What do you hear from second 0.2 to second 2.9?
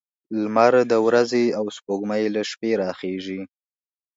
لمر د ورځې او سپوږمۍ له شپې